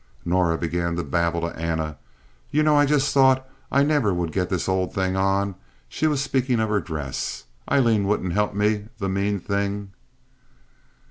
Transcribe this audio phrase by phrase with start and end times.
[0.25, 1.95] Norah began to babble to Anna.
[2.49, 5.53] "You know, I just thought I never would get this old thing on."
[5.87, 7.43] She was speaking of her dress.
[7.71, 9.91] "Aileen wouldn't help me—the mean thing!"